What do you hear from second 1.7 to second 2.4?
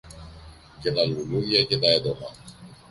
τα έντομα.